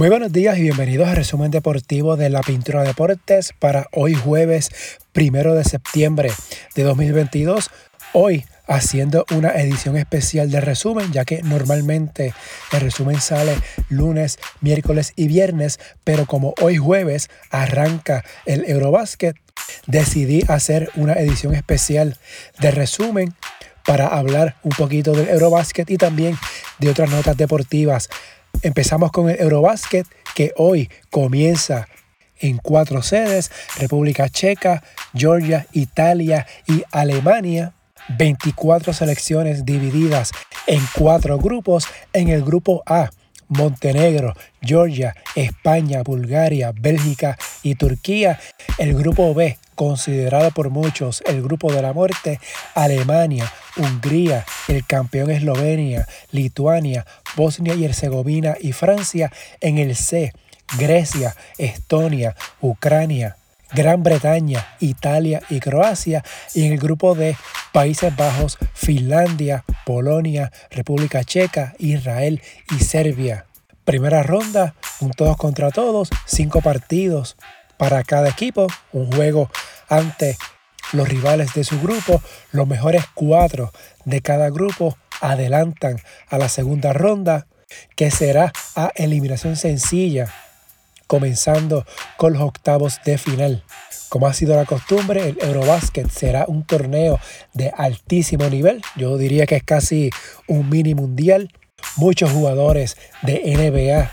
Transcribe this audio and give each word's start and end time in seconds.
Muy 0.00 0.08
buenos 0.08 0.32
días 0.32 0.56
y 0.56 0.62
bienvenidos 0.62 1.08
al 1.08 1.16
resumen 1.16 1.50
deportivo 1.50 2.16
de 2.16 2.30
la 2.30 2.40
Pintura 2.40 2.82
Deportes 2.84 3.52
para 3.58 3.86
hoy 3.92 4.14
jueves 4.14 4.70
primero 5.12 5.54
de 5.54 5.62
septiembre 5.62 6.32
de 6.74 6.84
2022. 6.84 7.68
Hoy 8.14 8.46
haciendo 8.66 9.26
una 9.36 9.50
edición 9.50 9.98
especial 9.98 10.50
de 10.50 10.62
resumen, 10.62 11.12
ya 11.12 11.26
que 11.26 11.42
normalmente 11.42 12.32
el 12.72 12.80
resumen 12.80 13.20
sale 13.20 13.58
lunes, 13.90 14.38
miércoles 14.62 15.12
y 15.16 15.26
viernes, 15.26 15.78
pero 16.02 16.24
como 16.24 16.54
hoy 16.62 16.78
jueves 16.78 17.28
arranca 17.50 18.24
el 18.46 18.64
Eurobasket, 18.70 19.36
decidí 19.86 20.42
hacer 20.48 20.88
una 20.96 21.12
edición 21.12 21.54
especial 21.54 22.16
de 22.58 22.70
resumen 22.70 23.34
para 23.84 24.06
hablar 24.06 24.56
un 24.62 24.72
poquito 24.72 25.12
del 25.12 25.28
Eurobasket 25.28 25.90
y 25.90 25.98
también 25.98 26.38
de 26.78 26.88
otras 26.88 27.10
notas 27.10 27.36
deportivas. 27.36 28.08
Empezamos 28.62 29.10
con 29.10 29.30
el 29.30 29.40
Eurobasket 29.40 30.06
que 30.34 30.52
hoy 30.56 30.90
comienza 31.10 31.88
en 32.38 32.58
cuatro 32.58 33.02
sedes, 33.02 33.50
República 33.78 34.28
Checa, 34.28 34.82
Georgia, 35.14 35.66
Italia 35.72 36.46
y 36.66 36.82
Alemania. 36.90 37.72
24 38.16 38.92
selecciones 38.92 39.64
divididas 39.64 40.32
en 40.66 40.80
cuatro 40.96 41.38
grupos. 41.38 41.86
En 42.12 42.28
el 42.28 42.42
grupo 42.42 42.82
A, 42.86 43.10
Montenegro, 43.48 44.34
Georgia, 44.62 45.14
España, 45.34 46.02
Bulgaria, 46.02 46.72
Bélgica 46.74 47.36
y 47.62 47.74
Turquía. 47.74 48.40
El 48.78 48.94
grupo 48.94 49.34
B, 49.34 49.58
considerado 49.74 50.50
por 50.50 50.70
muchos 50.70 51.22
el 51.26 51.42
grupo 51.42 51.72
de 51.72 51.82
la 51.82 51.92
muerte, 51.92 52.40
Alemania, 52.74 53.52
Hungría, 53.76 54.44
el 54.68 54.86
campeón 54.86 55.30
Eslovenia, 55.30 56.06
Lituania, 56.30 57.06
Bosnia 57.36 57.74
y 57.74 57.84
Herzegovina 57.84 58.56
y 58.60 58.72
Francia. 58.72 59.32
En 59.60 59.78
el 59.78 59.96
C, 59.96 60.32
Grecia, 60.78 61.36
Estonia, 61.58 62.36
Ucrania, 62.60 63.36
Gran 63.72 64.02
Bretaña, 64.02 64.66
Italia 64.80 65.42
y 65.48 65.60
Croacia. 65.60 66.24
Y 66.54 66.66
en 66.66 66.72
el 66.72 66.78
grupo 66.78 67.14
D, 67.14 67.36
Países 67.72 68.14
Bajos, 68.16 68.58
Finlandia, 68.74 69.64
Polonia, 69.86 70.50
República 70.70 71.24
Checa, 71.24 71.74
Israel 71.78 72.42
y 72.76 72.82
Serbia. 72.82 73.46
Primera 73.84 74.22
ronda, 74.22 74.74
un 75.00 75.10
todos 75.10 75.36
contra 75.36 75.70
todos, 75.70 76.10
cinco 76.26 76.60
partidos 76.60 77.36
para 77.76 78.02
cada 78.04 78.28
equipo, 78.28 78.66
un 78.92 79.10
juego 79.10 79.50
ante 79.88 80.36
los 80.92 81.08
rivales 81.08 81.54
de 81.54 81.64
su 81.64 81.80
grupo. 81.80 82.22
Los 82.52 82.66
mejores 82.66 83.04
cuatro 83.14 83.72
de 84.04 84.20
cada 84.20 84.50
grupo 84.50 84.96
adelantan 85.20 86.00
a 86.28 86.38
la 86.38 86.48
segunda 86.48 86.92
ronda, 86.92 87.46
que 87.96 88.10
será 88.10 88.52
a 88.74 88.90
eliminación 88.96 89.56
sencilla, 89.56 90.32
comenzando 91.06 91.84
con 92.16 92.32
los 92.32 92.42
octavos 92.42 93.00
de 93.04 93.18
final. 93.18 93.64
Como 94.08 94.26
ha 94.26 94.34
sido 94.34 94.56
la 94.56 94.64
costumbre, 94.64 95.28
el 95.28 95.38
Eurobasket 95.40 96.10
será 96.10 96.44
un 96.48 96.64
torneo 96.64 97.20
de 97.52 97.72
altísimo 97.76 98.48
nivel. 98.48 98.82
Yo 98.96 99.16
diría 99.18 99.46
que 99.46 99.56
es 99.56 99.62
casi 99.62 100.10
un 100.48 100.68
mini 100.68 100.96
mundial. 100.96 101.52
Muchos 101.96 102.32
jugadores 102.32 102.96
de 103.22 103.40
NBA 103.56 104.10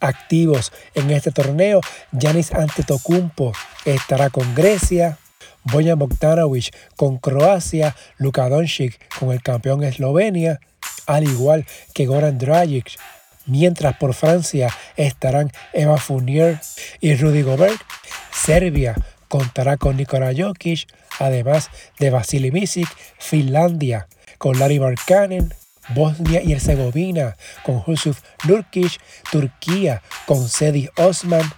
activos 0.00 0.72
en 0.94 1.10
este 1.10 1.30
torneo. 1.30 1.80
Yanis 2.12 2.52
Antetokounmpo 2.52 3.52
estará 3.84 4.30
con 4.30 4.54
Grecia. 4.54 5.18
Bojan 5.72 5.98
Bogdanovic 5.98 6.70
con 6.96 7.18
Croacia. 7.18 7.94
Luka 8.16 8.48
Doncic 8.48 8.98
con 9.18 9.32
el 9.32 9.42
campeón 9.42 9.84
Eslovenia. 9.84 10.60
Al 11.06 11.24
igual 11.24 11.66
que 11.94 12.06
Goran 12.06 12.38
Dragic. 12.38 12.98
Mientras 13.46 13.96
por 13.96 14.12
Francia 14.12 14.68
estarán 14.96 15.50
Eva 15.72 15.96
Fournier 15.96 16.60
y 17.00 17.14
Rudy 17.14 17.42
Gobert. 17.42 17.80
Serbia 18.30 18.94
contará 19.28 19.76
con 19.76 19.96
Nikola 19.96 20.32
Jokic, 20.36 20.86
además 21.18 21.70
de 21.98 22.10
Vasily 22.10 22.50
Misic, 22.50 22.88
Finlandia 23.18 24.08
con 24.38 24.58
Larry 24.58 24.80
Markkanen, 24.80 25.54
Bosnia 25.90 26.42
y 26.42 26.52
Herzegovina 26.52 27.36
con 27.62 27.80
Jusuf 27.80 28.20
Nurkic, 28.46 29.00
Turquía 29.30 30.02
con 30.26 30.48
Sedi 30.48 30.88
Osman, 30.96 31.50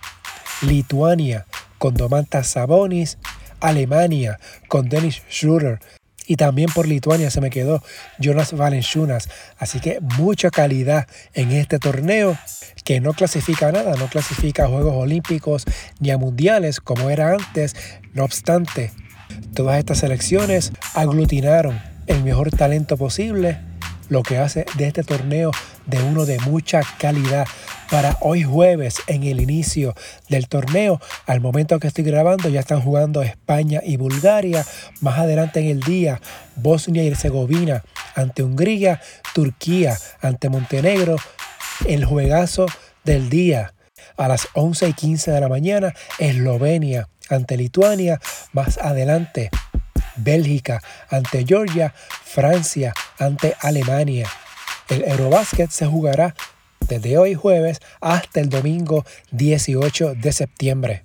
Lituania 0.62 1.46
con 1.78 1.94
Domantas 1.94 2.48
Sabonis, 2.48 3.18
Alemania 3.60 4.38
con 4.68 4.88
Dennis 4.88 5.22
Schroeder 5.30 5.80
y 6.30 6.36
también 6.36 6.70
por 6.72 6.86
Lituania 6.86 7.28
se 7.28 7.40
me 7.40 7.50
quedó 7.50 7.82
Jonas 8.20 8.52
Valenciunas. 8.52 9.28
Así 9.58 9.80
que 9.80 9.98
mucha 10.00 10.50
calidad 10.50 11.08
en 11.34 11.50
este 11.50 11.80
torneo 11.80 12.38
que 12.84 13.00
no 13.00 13.14
clasifica 13.14 13.72
nada, 13.72 13.96
no 13.96 14.06
clasifica 14.06 14.64
a 14.64 14.68
Juegos 14.68 14.94
Olímpicos 14.94 15.64
ni 15.98 16.12
a 16.12 16.18
Mundiales 16.18 16.78
como 16.78 17.10
era 17.10 17.32
antes. 17.32 17.74
No 18.14 18.22
obstante, 18.22 18.92
todas 19.54 19.80
estas 19.80 19.98
selecciones 19.98 20.70
aglutinaron 20.94 21.82
el 22.06 22.22
mejor 22.22 22.52
talento 22.52 22.96
posible, 22.96 23.58
lo 24.08 24.22
que 24.22 24.38
hace 24.38 24.66
de 24.76 24.86
este 24.86 25.02
torneo 25.02 25.50
de 25.90 26.02
uno 26.02 26.24
de 26.24 26.38
mucha 26.40 26.80
calidad 26.98 27.46
para 27.90 28.16
hoy 28.20 28.44
jueves 28.44 29.02
en 29.08 29.24
el 29.24 29.40
inicio 29.40 29.94
del 30.28 30.48
torneo. 30.48 31.00
Al 31.26 31.40
momento 31.40 31.78
que 31.80 31.88
estoy 31.88 32.04
grabando 32.04 32.48
ya 32.48 32.60
están 32.60 32.80
jugando 32.80 33.22
España 33.22 33.80
y 33.84 33.96
Bulgaria. 33.96 34.64
Más 35.00 35.18
adelante 35.18 35.60
en 35.60 35.66
el 35.66 35.80
día 35.80 36.20
Bosnia 36.56 37.02
y 37.02 37.08
Herzegovina 37.08 37.82
ante 38.14 38.42
Hungría, 38.42 39.00
Turquía 39.34 39.98
ante 40.20 40.48
Montenegro. 40.48 41.16
El 41.86 42.04
juegazo 42.04 42.66
del 43.04 43.28
día 43.28 43.74
a 44.16 44.28
las 44.28 44.48
11 44.54 44.88
y 44.88 44.92
15 44.92 45.32
de 45.32 45.40
la 45.40 45.48
mañana 45.48 45.94
Eslovenia 46.18 47.08
ante 47.28 47.56
Lituania. 47.56 48.20
Más 48.52 48.78
adelante 48.78 49.50
Bélgica 50.16 50.80
ante 51.08 51.44
Georgia, 51.44 51.92
Francia 52.24 52.94
ante 53.18 53.56
Alemania. 53.60 54.28
El 54.90 55.04
Eurobasket 55.04 55.70
se 55.70 55.86
jugará 55.86 56.34
desde 56.88 57.16
hoy 57.16 57.34
jueves 57.34 57.78
hasta 58.00 58.40
el 58.40 58.48
domingo 58.48 59.04
18 59.30 60.16
de 60.16 60.32
septiembre. 60.32 61.04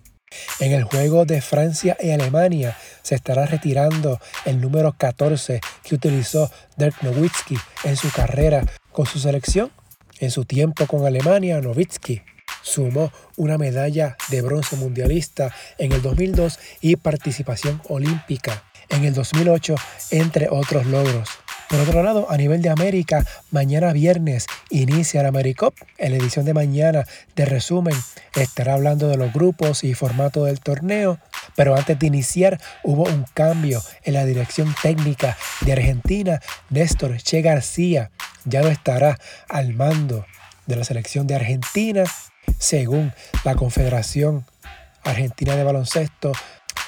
En 0.59 0.72
el 0.72 0.84
juego 0.84 1.25
de 1.25 1.40
Francia 1.40 1.95
y 2.01 2.09
Alemania 2.09 2.75
se 3.03 3.13
estará 3.13 3.45
retirando 3.45 4.19
el 4.45 4.59
número 4.59 4.95
14 4.97 5.62
que 5.84 5.95
utilizó 5.95 6.51
Dirk 6.78 7.03
Nowitzki 7.03 7.57
en 7.84 7.95
su 7.95 8.12
carrera 8.12 8.66
con 8.91 9.06
su 9.06 9.19
selección. 9.19 9.72
En 10.19 10.31
su 10.31 10.45
tiempo 10.45 10.88
con 10.88 11.06
Alemania, 11.06 11.62
Nowitzki 11.62 12.24
sumó 12.63 13.12
una 13.38 13.59
medalla 13.59 14.18
de 14.29 14.41
bronce 14.41 14.78
mundialista 14.78 15.53
en 15.78 15.91
el 15.91 16.01
2002 16.01 16.57
y 16.81 16.95
participación 16.95 17.81
olímpica 17.88 18.63
en 18.90 19.03
el 19.03 19.13
2008, 19.13 19.75
entre 20.12 20.47
otros 20.50 20.88
logros. 20.88 21.29
Por 21.69 21.79
otro 21.79 22.03
lado, 22.03 22.27
a 22.29 22.37
nivel 22.37 22.61
de 22.61 22.69
América, 22.69 23.25
mañana 23.49 23.91
viernes 23.91 24.45
inicia 24.69 25.23
la 25.23 25.29
AmeriCup. 25.29 25.73
En 25.97 26.11
la 26.11 26.17
edición 26.17 26.45
de 26.45 26.53
mañana 26.53 27.05
de 27.35 27.45
resumen 27.45 27.95
estará 28.35 28.75
hablando 28.75 29.07
de 29.07 29.17
los 29.17 29.33
grupos 29.33 29.83
y 29.83 29.95
formato 29.95 30.45
del 30.45 30.59
torneo. 30.59 31.19
Pero 31.55 31.75
antes 31.75 31.97
de 31.97 32.07
iniciar 32.07 32.61
hubo 32.83 33.03
un 33.03 33.25
cambio 33.33 33.81
en 34.03 34.13
la 34.13 34.25
dirección 34.25 34.75
técnica 34.81 35.37
de 35.61 35.73
Argentina. 35.73 36.39
Néstor 36.69 37.17
Che 37.17 37.41
García 37.41 38.11
ya 38.45 38.61
no 38.61 38.67
estará 38.67 39.17
al 39.49 39.73
mando 39.73 40.25
de 40.67 40.75
la 40.75 40.83
selección 40.83 41.25
de 41.25 41.35
Argentina. 41.35 42.03
Según 42.59 43.11
la 43.43 43.55
Confederación 43.55 44.45
Argentina 45.03 45.55
de 45.55 45.63
Baloncesto, 45.63 46.31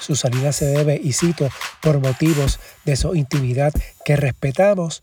su 0.00 0.16
salida 0.16 0.52
se 0.52 0.66
debe, 0.66 1.00
y 1.02 1.12
cito, 1.12 1.48
por 1.80 2.00
motivos 2.00 2.58
de 2.84 2.96
su 2.96 3.14
intimidad 3.14 3.72
que 4.04 4.16
respetamos. 4.16 5.00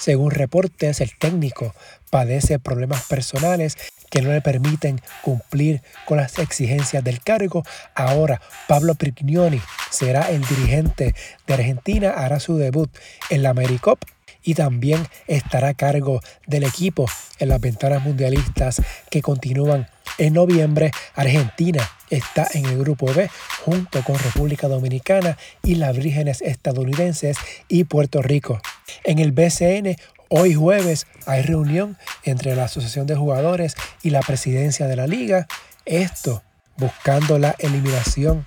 Según 0.00 0.32
reportes, 0.32 1.00
el 1.00 1.16
técnico 1.16 1.74
padece 2.10 2.58
problemas 2.58 3.04
personales 3.04 3.76
que 4.10 4.22
no 4.22 4.32
le 4.32 4.40
permiten 4.40 5.00
cumplir 5.22 5.82
con 6.04 6.18
las 6.18 6.38
exigencias 6.38 7.02
del 7.02 7.20
cargo. 7.20 7.64
Ahora, 7.94 8.40
Pablo 8.68 8.94
Prignoni 8.94 9.60
será 9.90 10.30
el 10.30 10.42
dirigente 10.42 11.14
de 11.46 11.54
Argentina, 11.54 12.10
hará 12.10 12.38
su 12.38 12.56
debut 12.56 12.90
en 13.30 13.42
la 13.42 13.50
AmeriCup 13.50 13.98
y 14.44 14.54
también 14.54 15.04
estará 15.26 15.68
a 15.68 15.74
cargo 15.74 16.20
del 16.46 16.64
equipo 16.64 17.06
en 17.38 17.48
las 17.48 17.60
ventanas 17.60 18.02
mundialistas 18.02 18.82
que 19.10 19.22
continúan 19.22 19.88
en 20.18 20.34
noviembre. 20.34 20.92
Argentina 21.14 21.90
está 22.16 22.48
en 22.52 22.66
el 22.66 22.78
grupo 22.78 23.12
B 23.12 23.30
junto 23.64 24.02
con 24.02 24.18
República 24.18 24.68
Dominicana 24.68 25.36
y 25.62 25.76
las 25.76 25.96
Vírgenes 25.96 26.42
estadounidenses 26.42 27.36
y 27.68 27.84
Puerto 27.84 28.22
Rico. 28.22 28.60
En 29.04 29.18
el 29.18 29.32
BCN 29.32 29.96
Hoy 30.36 30.54
jueves 30.54 31.06
hay 31.26 31.42
reunión 31.42 31.96
entre 32.24 32.56
la 32.56 32.64
Asociación 32.64 33.06
de 33.06 33.14
Jugadores 33.14 33.76
y 34.02 34.10
la 34.10 34.20
presidencia 34.20 34.88
de 34.88 34.96
la 34.96 35.06
liga. 35.06 35.46
Esto 35.84 36.42
buscando 36.76 37.38
la 37.38 37.54
eliminación 37.58 38.44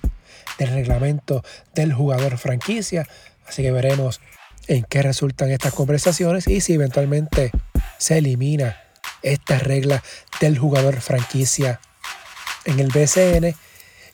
del 0.58 0.70
reglamento 0.70 1.42
del 1.74 1.94
jugador 1.94 2.36
franquicia. 2.36 3.06
Así 3.46 3.62
que 3.62 3.70
veremos 3.70 4.20
en 4.66 4.84
qué 4.84 5.02
resultan 5.02 5.50
estas 5.50 5.72
conversaciones 5.72 6.46
y 6.46 6.60
si 6.60 6.74
eventualmente 6.74 7.52
se 7.96 8.18
elimina 8.18 8.76
esta 9.22 9.58
regla 9.58 10.02
del 10.40 10.58
jugador 10.58 11.00
franquicia 11.00 11.80
en 12.68 12.78
el 12.78 12.88
BCN 12.88 13.54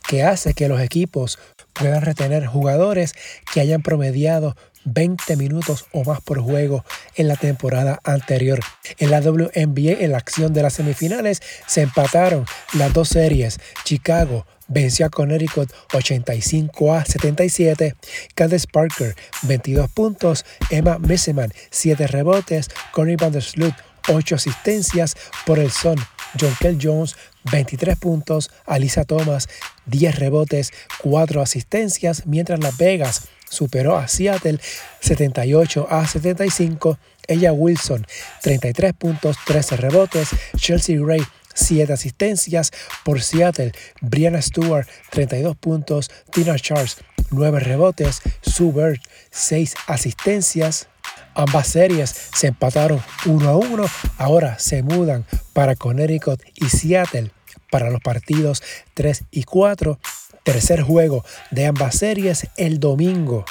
que 0.06 0.22
hace 0.22 0.54
que 0.54 0.68
los 0.68 0.80
equipos 0.80 1.38
puedan 1.72 2.02
retener 2.02 2.46
jugadores 2.46 3.14
que 3.52 3.60
hayan 3.60 3.82
promediado 3.82 4.56
20 4.84 5.36
minutos 5.36 5.86
o 5.92 6.04
más 6.04 6.20
por 6.20 6.40
juego 6.40 6.84
en 7.16 7.28
la 7.28 7.36
temporada 7.36 8.00
anterior. 8.04 8.60
En 8.98 9.10
la 9.10 9.20
WNBA, 9.20 10.04
en 10.04 10.12
la 10.12 10.18
acción 10.18 10.52
de 10.52 10.62
las 10.62 10.74
semifinales, 10.74 11.42
se 11.66 11.82
empataron 11.82 12.44
las 12.74 12.92
dos 12.92 13.08
series. 13.08 13.60
Chicago 13.84 14.46
venció 14.68 15.06
a 15.06 15.10
Connecticut 15.10 15.72
85 15.94 16.94
a 16.94 17.04
77. 17.04 17.94
Candace 18.34 18.66
Parker 18.70 19.16
22 19.42 19.90
puntos. 19.90 20.44
Emma 20.70 20.98
Misseman 20.98 21.52
7 21.70 22.06
rebotes. 22.06 22.68
Connie 22.92 23.16
Van 23.16 23.32
der 23.32 23.42
Sloot 23.42 23.74
8 24.08 24.34
asistencias 24.34 25.16
por 25.46 25.58
el 25.58 25.70
Son. 25.70 25.96
John 26.36 26.54
Kell 26.60 26.78
Jones 26.80 27.16
23 27.50 27.96
puntos, 27.96 28.50
Alisa 28.66 29.04
Thomas 29.04 29.48
10 29.86 30.18
rebotes, 30.18 30.72
4 31.02 31.42
asistencias, 31.42 32.26
mientras 32.26 32.60
Las 32.60 32.76
Vegas 32.76 33.28
superó 33.48 33.96
a 33.96 34.08
Seattle 34.08 34.58
78 35.00 35.86
a 35.90 36.06
75. 36.06 36.98
Ella 37.26 37.52
Wilson 37.52 38.06
33 38.42 38.92
puntos, 38.92 39.36
13 39.46 39.76
rebotes, 39.76 40.28
Chelsea 40.56 40.98
Gray 40.98 41.22
7 41.54 41.92
asistencias. 41.92 42.72
Por 43.04 43.22
Seattle, 43.22 43.72
Brianna 44.00 44.42
Stewart 44.42 44.86
32 45.10 45.56
puntos, 45.56 46.10
Tina 46.30 46.58
Charles 46.58 46.98
9 47.30 47.60
rebotes, 47.60 48.20
Sue 48.42 48.72
Bird 48.72 49.00
6 49.30 49.74
asistencias. 49.86 50.88
Ambas 51.34 51.68
series 51.68 52.14
se 52.34 52.48
empataron 52.48 53.02
1 53.26 53.48
a 53.48 53.56
1, 53.56 53.84
ahora 54.18 54.58
se 54.58 54.82
mudan 54.82 55.24
para 55.52 55.74
Connecticut 55.74 56.40
y 56.54 56.68
Seattle 56.68 57.30
para 57.70 57.90
los 57.90 58.00
partidos 58.00 58.62
3 58.94 59.24
y 59.30 59.44
4. 59.44 59.98
Tercer 60.44 60.82
juego 60.82 61.24
de 61.50 61.66
ambas 61.66 61.96
series 61.96 62.46
el 62.56 62.78
domingo. 62.78 63.44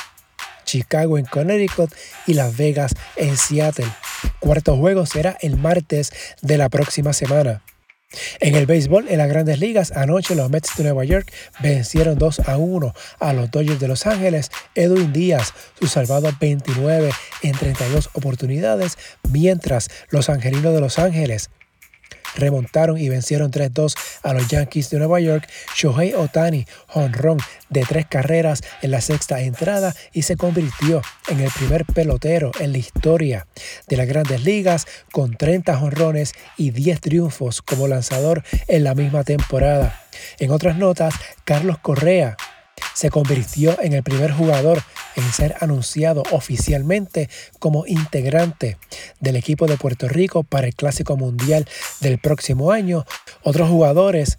Chicago 0.63 1.18
en 1.18 1.25
Connecticut 1.25 1.94
y 2.25 2.35
Las 2.35 2.56
Vegas 2.56 2.95
en 3.15 3.35
Seattle. 3.35 3.91
Cuarto 4.39 4.77
juego 4.77 5.06
será 5.06 5.38
el 5.41 5.57
martes 5.57 6.13
de 6.41 6.57
la 6.57 6.69
próxima 6.69 7.12
semana. 7.13 7.63
En 8.39 8.56
el 8.56 8.65
béisbol, 8.65 9.07
en 9.10 9.18
las 9.18 9.30
grandes 9.30 9.60
ligas, 9.60 9.92
anoche 9.92 10.36
los 10.36 10.50
Mets 10.50 10.75
de 10.77 10.83
Nueva 10.83 11.06
York 11.06 11.31
vencieron 11.62 12.18
2 12.18 12.42
a 12.42 12.57
1 12.57 12.94
a 13.19 13.33
los 13.33 13.51
Dodgers 13.51 13.80
de 13.80 13.88
Los 13.88 14.06
Ángeles. 14.06 14.51
Edwin 14.75 15.13
Díaz, 15.13 15.54
su 15.80 15.88
salvado 15.88 16.30
29 16.39 17.12
en 17.42 17.51
32 17.54 18.10
oportunidades, 18.13 18.98
mientras 19.30 19.89
los 20.10 20.30
Angelinos 20.30 20.74
de 20.74 20.81
Los 20.81 21.00
Ángeles 21.00 21.50
remontaron 22.35 22.97
y 22.97 23.09
vencieron 23.09 23.51
3-2 23.51 23.95
a 24.24 24.33
los 24.33 24.47
Yankees 24.47 24.89
de 24.89 25.00
Nueva 25.00 25.19
York. 25.19 25.47
Shohei 25.75 26.13
Otani, 26.13 26.65
honrón 26.94 27.38
de 27.69 27.81
tres 27.81 28.06
carreras 28.06 28.62
en 28.81 28.91
la 28.91 29.01
sexta 29.01 29.41
entrada 29.41 29.95
y 30.12 30.24
se 30.24 30.38
convirtió 30.38 31.01
en 31.27 31.39
el 31.39 31.51
primer 31.51 31.85
pelotero 31.85 32.51
en 32.59 32.71
la 32.71 32.77
historia 32.77 33.47
de 33.88 33.97
las 33.97 34.07
grandes 34.07 34.44
ligas 34.44 34.85
con 35.12 35.35
30 35.35 35.81
honrones 35.81 36.33
y 36.57 36.71
10 36.71 37.01
triunfos 37.01 37.62
como 37.62 37.88
lanzador 37.88 38.44
en 38.68 38.83
la 38.83 38.95
misma 38.95 39.24
temporada. 39.24 40.01
En 40.39 40.51
otras 40.51 40.77
notas, 40.77 41.13
Carlos 41.44 41.77
Correa 41.80 42.38
se 42.94 43.10
convirtió 43.10 43.80
en 43.81 43.94
el 43.94 44.04
primer 44.04 44.31
jugador 44.31 44.81
en 45.16 45.31
ser 45.31 45.56
anunciado 45.60 46.24
oficialmente 46.31 47.30
como 47.60 47.86
integrante 47.86 48.78
del 49.20 49.36
equipo 49.36 49.68
de 49.68 49.78
Puerto 49.78 50.08
Rico 50.08 50.44
para 50.44 50.68
el 50.68 50.75
Clásico 50.75 51.18
Mundial 51.18 51.68
del 52.00 52.20
próximo 52.20 52.72
año. 52.72 53.06
Otros 53.44 53.70
jugadores 53.70 54.38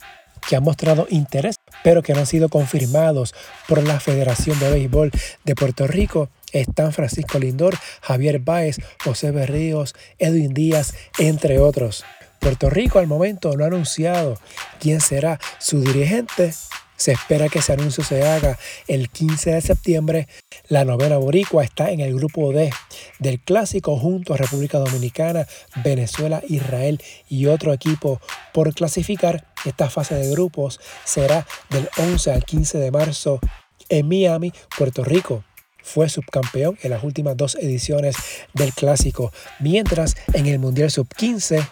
que 0.49 0.57
han 0.57 0.63
mostrado 0.63 1.07
interés, 1.11 1.57
pero 1.83 2.03
que 2.03 2.13
no 2.13 2.21
han 2.21 2.27
sido 2.27 2.49
confirmados 2.49 3.35
por 3.69 3.83
la 3.83 3.99
Federación 4.01 4.59
de 4.61 4.71
Béisbol 4.71 5.11
de 5.45 5.55
Puerto 5.55 5.87
Rico 5.87 6.29
están 6.53 6.93
Francisco 6.93 7.39
Lindor, 7.39 7.77
Javier 8.01 8.39
Báez, 8.39 8.77
José 9.03 9.33
Berríos, 9.33 9.95
Edwin 10.19 10.55
Díaz, 10.55 10.95
entre 11.19 11.59
otros. 11.59 12.05
Puerto 12.39 12.71
Rico 12.71 12.99
al 12.99 13.07
momento 13.07 13.57
no 13.57 13.65
ha 13.65 13.69
anunciado 13.69 14.39
quién 14.79 15.01
será 15.01 15.41
su 15.59 15.81
dirigente 15.81 16.53
se 16.97 17.13
espera 17.13 17.49
que 17.49 17.59
ese 17.59 17.73
anuncio 17.73 18.05
se 18.05 18.27
haga 18.27 18.59
el 18.89 19.11
15 19.11 19.53
de 19.53 19.61
septiembre. 19.61 20.29
La 20.69 20.85
novena 20.85 21.17
boricua 21.17 21.65
está 21.65 21.91
en 21.91 22.01
el 22.01 22.15
grupo 22.15 22.53
D 22.53 22.71
del 23.19 23.41
clásico 23.41 23.97
junto 23.97 24.35
a 24.35 24.37
República 24.37 24.79
Dominicana, 24.79 25.47
Venezuela, 25.83 26.43
Israel 26.49 27.03
y 27.29 27.47
otro 27.47 27.73
equipo 27.73 28.21
por 28.53 28.73
clasificar. 28.75 29.47
Esta 29.65 29.89
fase 29.91 30.15
de 30.15 30.31
grupos 30.31 30.81
será 31.05 31.47
del 31.71 31.89
11 31.99 32.33
al 32.33 32.45
15 32.45 32.79
de 32.79 32.91
marzo 32.91 33.41
en 33.89 34.09
Miami, 34.09 34.53
Puerto 34.77 35.05
Rico 35.05 35.45
fue 35.85 36.09
subcampeón 36.09 36.79
en 36.83 36.91
las 36.91 37.05
últimas 37.05 37.37
dos 37.37 37.57
ediciones 37.57 38.17
del 38.55 38.73
clásico, 38.73 39.33
mientras 39.61 40.17
en 40.33 40.47
el 40.47 40.59
Mundial 40.59 40.91
Sub-15 40.91 41.69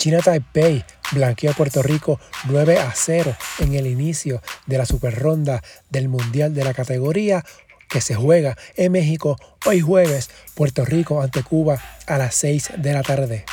China 0.00 0.20
Taipei 0.24 0.82
blanqueó 1.12 1.50
a 1.50 1.54
Puerto 1.54 1.82
Rico 1.82 2.18
9 2.46 2.78
a 2.78 2.90
0 2.94 3.36
en 3.58 3.74
el 3.74 3.86
inicio 3.86 4.40
de 4.64 4.78
la 4.78 4.86
super 4.86 5.14
ronda 5.14 5.62
del 5.90 6.08
Mundial 6.08 6.54
de 6.54 6.64
la 6.64 6.72
categoría 6.72 7.44
que 7.86 8.00
se 8.00 8.14
juega 8.14 8.56
en 8.76 8.92
México 8.92 9.36
hoy 9.66 9.82
jueves, 9.82 10.30
Puerto 10.54 10.86
Rico 10.86 11.20
ante 11.20 11.42
Cuba 11.42 11.82
a 12.06 12.16
las 12.16 12.34
6 12.36 12.70
de 12.78 12.94
la 12.94 13.02
tarde. 13.02 13.44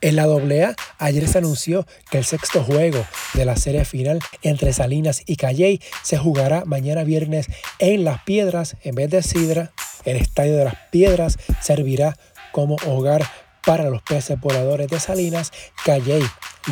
En 0.00 0.16
la 0.16 0.24
AA, 0.24 0.74
ayer 0.98 1.28
se 1.28 1.38
anunció 1.38 1.86
que 2.10 2.18
el 2.18 2.24
sexto 2.24 2.64
juego 2.64 3.06
de 3.34 3.44
la 3.44 3.54
serie 3.54 3.84
final 3.84 4.18
entre 4.42 4.72
Salinas 4.72 5.22
y 5.26 5.36
Calley 5.36 5.80
se 6.02 6.18
jugará 6.18 6.64
mañana 6.64 7.04
viernes 7.04 7.46
en 7.78 8.02
Las 8.02 8.24
Piedras 8.24 8.76
en 8.82 8.96
vez 8.96 9.08
de 9.08 9.22
Sidra. 9.22 9.70
El 10.04 10.16
Estadio 10.16 10.56
de 10.56 10.64
las 10.64 10.74
Piedras 10.90 11.38
servirá 11.60 12.16
como 12.50 12.74
hogar 12.86 13.24
para 13.64 13.90
los 13.90 14.02
peces 14.02 14.40
voladores 14.40 14.88
de 14.88 15.00
Salinas, 15.00 15.52
Calley 15.84 16.22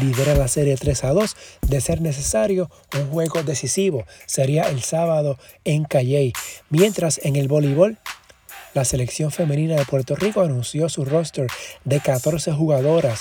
lidera 0.00 0.34
la 0.34 0.48
serie 0.48 0.76
3 0.76 1.04
a 1.04 1.12
2. 1.12 1.36
De 1.62 1.80
ser 1.80 2.00
necesario, 2.00 2.70
un 2.96 3.10
juego 3.10 3.42
decisivo 3.42 4.04
sería 4.26 4.68
el 4.68 4.82
sábado 4.82 5.38
en 5.64 5.84
Calley. 5.84 6.32
Mientras 6.68 7.20
en 7.24 7.36
el 7.36 7.48
voleibol, 7.48 7.98
la 8.74 8.84
selección 8.84 9.30
femenina 9.30 9.76
de 9.76 9.84
Puerto 9.84 10.14
Rico 10.14 10.42
anunció 10.42 10.88
su 10.88 11.04
roster 11.04 11.48
de 11.84 12.00
14 12.00 12.52
jugadoras 12.52 13.18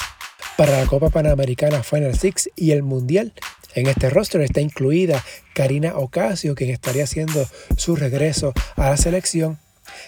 para 0.57 0.79
la 0.79 0.85
Copa 0.85 1.09
Panamericana 1.09 1.83
Final 1.83 2.17
Six 2.17 2.49
y 2.55 2.71
el 2.71 2.83
Mundial. 2.83 3.33
En 3.75 3.87
este 3.87 4.09
roster 4.09 4.41
está 4.41 4.61
incluida 4.61 5.23
Karina 5.53 5.97
Ocasio, 5.97 6.55
quien 6.55 6.69
estaría 6.69 7.03
haciendo 7.03 7.47
su 7.77 7.95
regreso 7.95 8.53
a 8.75 8.89
la 8.89 8.97
selección. 8.97 9.57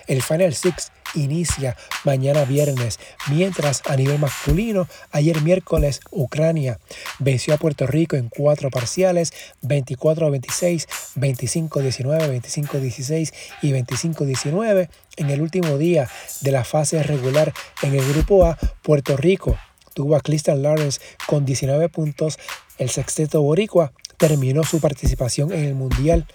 El 0.07 0.21
Final 0.21 0.53
Six 0.53 0.91
inicia 1.15 1.75
mañana 2.03 2.45
viernes, 2.45 3.00
mientras 3.29 3.81
a 3.86 3.95
nivel 3.95 4.19
masculino, 4.19 4.88
ayer 5.12 5.41
miércoles 5.41 6.00
Ucrania 6.12 6.79
venció 7.19 7.53
a 7.53 7.57
Puerto 7.57 7.88
Rico 7.88 8.15
en 8.15 8.29
cuatro 8.29 8.69
parciales, 8.69 9.33
24 9.62 10.27
a 10.27 10.29
26, 10.29 10.88
25 11.15 11.79
a 11.79 11.81
19, 11.83 12.27
25 12.27 12.77
a 12.77 12.79
16 12.79 13.33
y 13.62 13.71
25 13.71 14.24
a 14.24 14.27
19. 14.27 14.89
En 15.17 15.29
el 15.29 15.41
último 15.41 15.77
día 15.77 16.10
de 16.41 16.51
la 16.51 16.63
fase 16.63 17.01
regular 17.03 17.53
en 17.81 17.95
el 17.95 18.07
grupo 18.13 18.45
A, 18.45 18.57
Puerto 18.81 19.17
Rico 19.17 19.57
tuvo 19.93 20.15
a 20.15 20.21
Crystal 20.21 20.62
Lawrence 20.62 21.01
con 21.27 21.45
19 21.45 21.89
puntos. 21.89 22.39
El 22.77 22.89
sexteto 22.89 23.41
boricua 23.41 23.91
terminó 24.17 24.63
su 24.63 24.79
participación 24.79 25.51
en 25.51 25.65
el 25.65 25.75
Mundial 25.75 26.27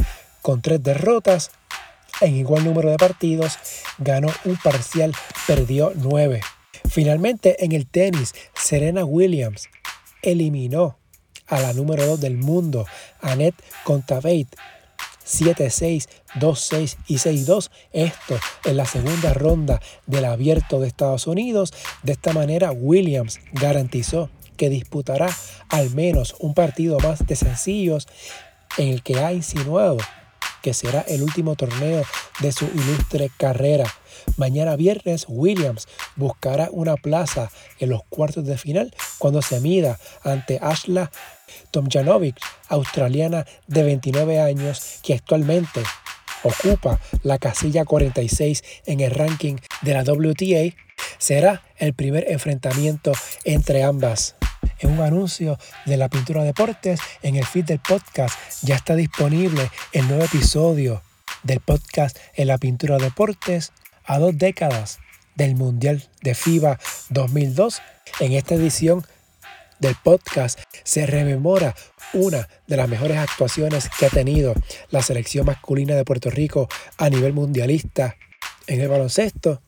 con 0.42 0.62
tres 0.62 0.82
derrotas 0.82 1.50
en 2.20 2.36
igual 2.36 2.64
número 2.64 2.90
de 2.90 2.96
partidos, 2.96 3.58
ganó 3.98 4.28
un 4.44 4.56
parcial, 4.56 5.12
perdió 5.46 5.92
nueve. 5.94 6.40
Finalmente, 6.88 7.64
en 7.64 7.72
el 7.72 7.86
tenis, 7.86 8.34
Serena 8.54 9.04
Williams 9.04 9.68
eliminó 10.22 10.98
a 11.46 11.60
la 11.60 11.72
número 11.72 12.06
2 12.06 12.20
del 12.20 12.36
mundo, 12.36 12.86
Annette 13.20 13.62
Contaveit, 13.84 14.48
7-6, 15.26 16.08
2-6 16.34 16.96
y 17.08 17.16
6-2. 17.16 17.70
Esto 17.92 18.38
en 18.64 18.76
la 18.76 18.86
segunda 18.86 19.34
ronda 19.34 19.80
del 20.06 20.24
abierto 20.24 20.80
de 20.80 20.88
Estados 20.88 21.26
Unidos. 21.26 21.72
De 22.02 22.12
esta 22.12 22.32
manera, 22.32 22.72
Williams 22.72 23.40
garantizó 23.52 24.30
que 24.56 24.70
disputará 24.70 25.28
al 25.68 25.90
menos 25.90 26.34
un 26.38 26.54
partido 26.54 26.98
más 27.00 27.26
de 27.26 27.36
sencillos 27.36 28.06
en 28.78 28.88
el 28.88 29.02
que 29.02 29.18
ha 29.18 29.32
insinuado 29.32 29.98
que 30.66 30.74
será 30.74 31.02
el 31.02 31.22
último 31.22 31.54
torneo 31.54 32.02
de 32.40 32.50
su 32.50 32.64
ilustre 32.64 33.30
carrera. 33.36 33.84
Mañana 34.36 34.74
viernes, 34.74 35.24
Williams 35.28 35.86
buscará 36.16 36.70
una 36.72 36.96
plaza 36.96 37.52
en 37.78 37.90
los 37.90 38.02
cuartos 38.08 38.44
de 38.44 38.58
final 38.58 38.92
cuando 39.18 39.42
se 39.42 39.60
mida 39.60 40.00
ante 40.24 40.58
Ashla 40.60 41.12
Tomjanovic, 41.70 42.34
australiana 42.66 43.46
de 43.68 43.84
29 43.84 44.40
años, 44.40 44.98
que 45.04 45.14
actualmente 45.14 45.84
ocupa 46.42 46.98
la 47.22 47.38
casilla 47.38 47.84
46 47.84 48.64
en 48.86 48.98
el 48.98 49.12
ranking 49.12 49.58
de 49.82 49.94
la 49.94 50.02
WTA. 50.02 50.74
Será 51.18 51.62
el 51.76 51.94
primer 51.94 52.28
enfrentamiento 52.28 53.12
entre 53.44 53.84
ambas. 53.84 54.34
En 54.80 54.90
un 54.90 55.00
anuncio 55.00 55.58
de 55.84 55.96
la 55.96 56.08
pintura 56.08 56.42
deportes 56.44 57.00
en 57.22 57.36
el 57.36 57.44
feed 57.44 57.64
del 57.64 57.80
podcast. 57.80 58.38
Ya 58.62 58.76
está 58.76 58.94
disponible 58.94 59.70
el 59.92 60.08
nuevo 60.08 60.24
episodio 60.24 61.02
del 61.42 61.60
podcast 61.60 62.16
en 62.34 62.48
la 62.48 62.58
pintura 62.58 62.98
deportes 62.98 63.72
a 64.04 64.18
dos 64.18 64.36
décadas 64.36 64.98
del 65.34 65.54
Mundial 65.54 66.02
de 66.22 66.34
FIBA 66.34 66.78
2002. 67.10 67.82
En 68.20 68.32
esta 68.32 68.54
edición 68.54 69.06
del 69.78 69.94
podcast 70.02 70.58
se 70.84 71.06
rememora 71.06 71.74
una 72.12 72.48
de 72.66 72.76
las 72.76 72.88
mejores 72.88 73.18
actuaciones 73.18 73.88
que 73.98 74.06
ha 74.06 74.10
tenido 74.10 74.54
la 74.90 75.02
selección 75.02 75.46
masculina 75.46 75.94
de 75.94 76.04
Puerto 76.04 76.30
Rico 76.30 76.68
a 76.96 77.10
nivel 77.10 77.32
mundialista 77.32 78.16
en 78.66 78.80
el 78.80 78.88
baloncesto. 78.88 79.62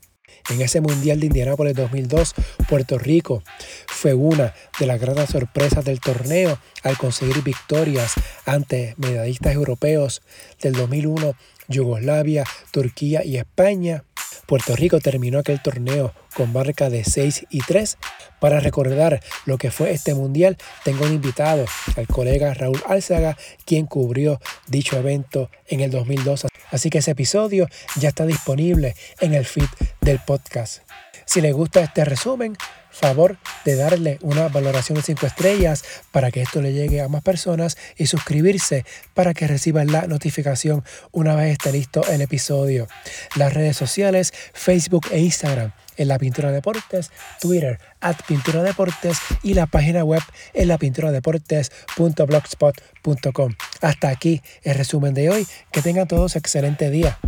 En 0.50 0.60
ese 0.60 0.80
Mundial 0.80 1.20
de 1.20 1.26
Indianápolis 1.26 1.74
2002, 1.74 2.34
Puerto 2.68 2.98
Rico 2.98 3.42
fue 3.86 4.14
una 4.14 4.54
de 4.78 4.86
las 4.86 5.00
grandes 5.00 5.30
sorpresas 5.30 5.84
del 5.84 6.00
torneo 6.00 6.58
al 6.82 6.96
conseguir 6.96 7.42
victorias 7.42 8.12
ante 8.46 8.94
medallistas 8.96 9.54
europeos 9.54 10.22
del 10.62 10.74
2001, 10.74 11.34
Yugoslavia, 11.68 12.44
Turquía 12.70 13.24
y 13.24 13.36
España. 13.36 14.04
Puerto 14.48 14.74
Rico 14.74 14.98
terminó 14.98 15.40
aquel 15.40 15.60
torneo 15.60 16.14
con 16.34 16.54
marca 16.54 16.88
de 16.88 17.04
6 17.04 17.48
y 17.50 17.58
3. 17.58 17.98
Para 18.40 18.60
recordar 18.60 19.20
lo 19.44 19.58
que 19.58 19.70
fue 19.70 19.90
este 19.90 20.14
mundial, 20.14 20.56
tengo 20.84 21.04
un 21.04 21.12
invitado, 21.12 21.66
al 21.98 22.06
colega 22.06 22.54
Raúl 22.54 22.80
Álzaga, 22.86 23.36
quien 23.66 23.84
cubrió 23.84 24.40
dicho 24.66 24.96
evento 24.96 25.50
en 25.66 25.80
el 25.80 25.90
2002. 25.90 26.46
Así 26.70 26.88
que 26.88 26.98
ese 26.98 27.10
episodio 27.10 27.68
ya 27.96 28.08
está 28.08 28.24
disponible 28.24 28.96
en 29.20 29.34
el 29.34 29.44
feed 29.44 29.68
del 30.00 30.18
podcast. 30.20 30.78
Si 31.26 31.42
les 31.42 31.52
gusta 31.52 31.82
este 31.82 32.06
resumen, 32.06 32.56
favor 32.90 33.38
de 33.64 33.76
darle 33.76 34.18
una 34.22 34.48
valoración 34.48 34.96
de 34.96 35.02
5 35.02 35.26
estrellas 35.26 35.84
para 36.10 36.30
que 36.30 36.42
esto 36.42 36.62
le 36.62 36.72
llegue 36.72 37.00
a 37.00 37.08
más 37.08 37.22
personas 37.22 37.76
y 37.96 38.06
suscribirse 38.06 38.84
para 39.14 39.34
que 39.34 39.46
reciban 39.46 39.92
la 39.92 40.06
notificación 40.06 40.84
una 41.12 41.34
vez 41.34 41.52
esté 41.52 41.72
listo 41.72 42.06
el 42.08 42.20
episodio. 42.20 42.88
Las 43.36 43.54
redes 43.54 43.76
sociales, 43.76 44.32
Facebook 44.52 45.06
e 45.10 45.20
Instagram 45.20 45.72
en 45.96 46.08
la 46.08 46.18
Pintura 46.18 46.52
Deportes, 46.52 47.10
Twitter 47.40 47.78
at 48.00 48.16
Pintura 48.26 48.62
Deportes 48.62 49.18
y 49.42 49.54
la 49.54 49.66
página 49.66 50.04
web 50.04 50.22
en 50.54 50.68
la 50.68 50.78
pintura 50.78 51.10
deportes.blogspot.com. 51.12 53.54
Hasta 53.80 54.08
aquí 54.08 54.40
el 54.62 54.76
resumen 54.76 55.14
de 55.14 55.30
hoy. 55.30 55.46
Que 55.72 55.82
tengan 55.82 56.08
todos 56.08 56.36
excelente 56.36 56.90
día. 56.90 57.18